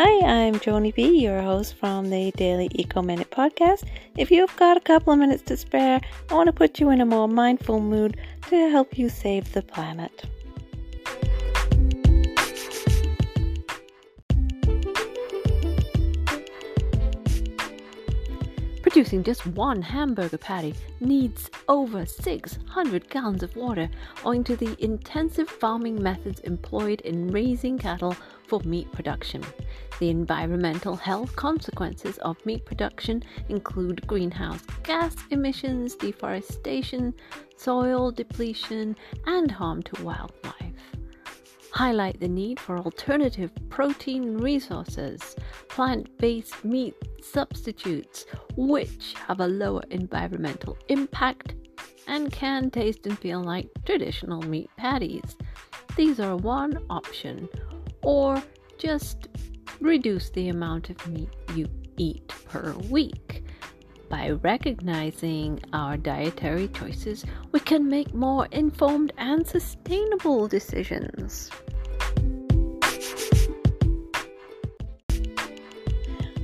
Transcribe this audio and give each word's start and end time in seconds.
Hi, 0.00 0.44
I'm 0.44 0.54
Joni 0.60 0.94
B, 0.94 1.18
your 1.18 1.42
host 1.42 1.74
from 1.74 2.08
the 2.08 2.30
Daily 2.36 2.68
Eco 2.70 3.02
Minute 3.02 3.32
podcast. 3.32 3.82
If 4.16 4.30
you've 4.30 4.54
got 4.54 4.76
a 4.76 4.80
couple 4.80 5.12
of 5.12 5.18
minutes 5.18 5.42
to 5.46 5.56
spare, 5.56 6.00
I 6.30 6.34
want 6.34 6.46
to 6.46 6.52
put 6.52 6.78
you 6.78 6.90
in 6.90 7.00
a 7.00 7.04
more 7.04 7.26
mindful 7.26 7.80
mood 7.80 8.16
to 8.48 8.70
help 8.70 8.96
you 8.96 9.08
save 9.08 9.52
the 9.52 9.62
planet. 9.62 10.24
Producing 18.88 19.22
just 19.22 19.46
one 19.46 19.82
hamburger 19.82 20.38
patty 20.38 20.74
needs 21.00 21.50
over 21.68 22.06
600 22.06 23.10
gallons 23.10 23.42
of 23.42 23.54
water 23.54 23.90
owing 24.24 24.42
to 24.44 24.56
the 24.56 24.82
intensive 24.82 25.46
farming 25.46 26.02
methods 26.02 26.40
employed 26.40 27.02
in 27.02 27.30
raising 27.30 27.76
cattle 27.76 28.16
for 28.46 28.60
meat 28.60 28.90
production. 28.90 29.44
The 30.00 30.08
environmental 30.08 30.96
health 30.96 31.36
consequences 31.36 32.16
of 32.18 32.44
meat 32.46 32.64
production 32.64 33.22
include 33.50 34.06
greenhouse 34.06 34.62
gas 34.84 35.14
emissions, 35.30 35.94
deforestation, 35.94 37.12
soil 37.58 38.10
depletion, 38.10 38.96
and 39.26 39.50
harm 39.50 39.82
to 39.82 40.02
wildlife 40.02 40.57
highlight 41.78 42.18
the 42.18 42.26
need 42.26 42.58
for 42.58 42.76
alternative 42.76 43.52
protein 43.68 44.36
resources, 44.36 45.36
plant 45.68 46.08
based 46.18 46.64
meat 46.64 46.92
substitutes, 47.22 48.26
which 48.56 49.14
have 49.14 49.38
a 49.38 49.46
lower 49.46 49.84
environmental 49.90 50.76
impact 50.88 51.54
and 52.08 52.32
can 52.32 52.68
taste 52.68 53.06
and 53.06 53.16
feel 53.20 53.40
like 53.40 53.68
traditional 53.86 54.42
meat 54.42 54.68
patties. 54.76 55.36
These 55.94 56.18
are 56.18 56.34
one 56.34 56.84
option, 56.90 57.48
or 58.02 58.42
just 58.76 59.28
reduce 59.80 60.30
the 60.30 60.48
amount 60.48 60.90
of 60.90 61.06
meat 61.06 61.30
you 61.54 61.68
eat 61.96 62.26
per 62.46 62.72
week. 62.90 63.44
By 64.08 64.30
recognizing 64.30 65.60
our 65.72 65.96
dietary 65.96 66.66
choices, 66.68 67.24
we 67.52 67.60
can 67.60 67.86
make 67.86 68.12
more 68.14 68.46
informed 68.50 69.12
and 69.16 69.46
sustainable 69.46 70.48
decisions. 70.48 71.50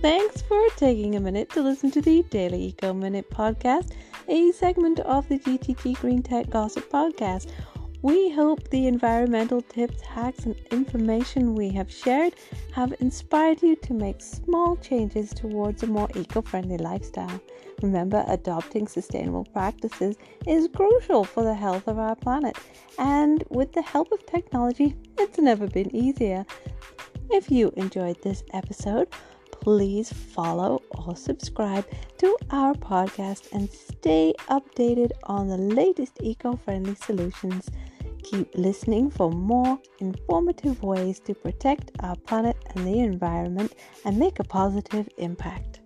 Thanks 0.00 0.42
for 0.42 0.64
taking 0.76 1.16
a 1.16 1.20
minute 1.20 1.50
to 1.50 1.60
listen 1.60 1.90
to 1.90 2.00
the 2.00 2.22
Daily 2.30 2.66
Eco 2.66 2.92
Minute 2.92 3.28
podcast, 3.30 3.94
a 4.28 4.52
segment 4.52 5.00
of 5.00 5.28
the 5.28 5.40
GTT 5.40 5.98
Green 5.98 6.22
Tech 6.22 6.48
Gossip 6.48 6.88
podcast. 6.88 7.50
We 8.02 8.30
hope 8.30 8.70
the 8.70 8.86
environmental 8.86 9.60
tips, 9.60 10.00
hacks, 10.02 10.44
and 10.44 10.54
information 10.70 11.56
we 11.56 11.70
have 11.70 11.90
shared 11.90 12.34
have 12.74 12.94
inspired 13.00 13.60
you 13.60 13.74
to 13.74 13.92
make 13.92 14.20
small 14.20 14.76
changes 14.76 15.30
towards 15.30 15.82
a 15.82 15.88
more 15.88 16.08
eco 16.14 16.42
friendly 16.42 16.78
lifestyle. 16.78 17.40
Remember, 17.82 18.24
adopting 18.28 18.86
sustainable 18.86 19.46
practices 19.46 20.16
is 20.46 20.68
crucial 20.72 21.24
for 21.24 21.42
the 21.42 21.54
health 21.54 21.88
of 21.88 21.98
our 21.98 22.14
planet, 22.14 22.56
and 22.98 23.42
with 23.50 23.72
the 23.72 23.82
help 23.82 24.12
of 24.12 24.24
technology, 24.26 24.94
it's 25.18 25.38
never 25.38 25.66
been 25.66 25.94
easier. 25.94 26.46
If 27.30 27.50
you 27.50 27.72
enjoyed 27.76 28.22
this 28.22 28.42
episode, 28.54 29.08
please 29.50 30.10
follow 30.10 30.82
or 30.92 31.14
subscribe 31.14 31.86
to 32.18 32.36
our 32.50 32.72
podcast 32.72 33.52
and 33.52 33.68
stay 33.70 34.32
updated 34.48 35.10
on 35.24 35.48
the 35.48 35.58
latest 35.58 36.18
eco 36.22 36.56
friendly 36.56 36.94
solutions. 36.94 37.68
Keep 38.22 38.54
listening 38.56 39.10
for 39.10 39.30
more 39.30 39.78
informative 40.00 40.82
ways 40.82 41.20
to 41.20 41.34
protect 41.34 41.92
our 42.00 42.16
planet 42.16 42.56
and 42.74 42.86
the 42.86 43.00
environment 43.00 43.74
and 44.06 44.16
make 44.18 44.38
a 44.38 44.44
positive 44.44 45.06
impact. 45.18 45.80